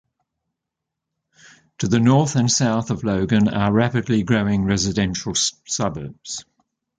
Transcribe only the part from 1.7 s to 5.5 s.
To the north and south of Logan are rapidly growing residential